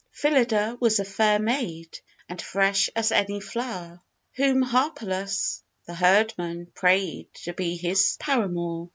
Phylida 0.11 0.79
was 0.81 0.99
a 0.99 1.05
fair 1.05 1.37
maid 1.37 1.99
And 2.27 2.41
fresh 2.41 2.89
as 2.95 3.11
any 3.11 3.39
flower, 3.39 4.01
Whom 4.33 4.63
Harpalus 4.63 5.61
the 5.85 5.93
herdman 5.93 6.71
prayed 6.73 7.31
To 7.43 7.53
be 7.53 7.75
his 7.77 8.17
paramour. 8.19 8.89